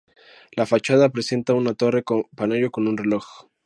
La 0.53 0.65
fachada 0.65 1.09
presenta 1.11 1.53
una 1.53 1.75
torre 1.75 2.03
campanario 2.03 2.71
con 2.71 2.87
un 2.87 2.97
reloj. 2.97 3.23